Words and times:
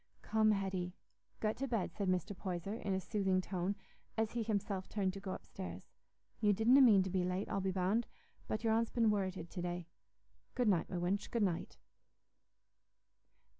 "Come, 0.23 0.49
Hetty, 0.49 0.95
get 1.41 1.57
to 1.57 1.67
bed," 1.67 1.93
said 1.93 2.07
Mr. 2.09 2.35
Poyser, 2.35 2.73
in 2.73 2.95
a 2.95 2.99
soothing 2.99 3.39
tone, 3.39 3.75
as 4.17 4.31
he 4.31 4.41
himself 4.41 4.89
turned 4.89 5.13
to 5.13 5.19
go 5.19 5.31
upstairs. 5.31 5.91
"You 6.39 6.53
didna 6.53 6.81
mean 6.81 7.03
to 7.03 7.11
be 7.11 7.23
late, 7.23 7.47
I'll 7.49 7.61
be 7.61 7.69
bound, 7.69 8.07
but 8.47 8.63
your 8.63 8.73
aunt's 8.73 8.89
been 8.89 9.11
worrited 9.11 9.51
to 9.51 9.61
day. 9.61 9.85
Good 10.55 10.69
night, 10.69 10.89
my 10.89 10.97
wench, 10.97 11.29
good 11.29 11.43
night." 11.43 11.77